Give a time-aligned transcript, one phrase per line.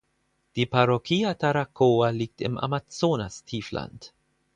[0.55, 4.15] Die Parroquia Taracoa liegt im Amazonastiefland.